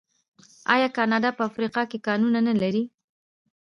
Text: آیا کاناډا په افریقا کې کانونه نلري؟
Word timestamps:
آیا 0.73 0.87
کاناډا 0.97 1.29
په 1.37 1.43
افریقا 1.49 1.83
کې 1.91 2.03
کانونه 2.07 2.39
نلري؟ 2.47 2.83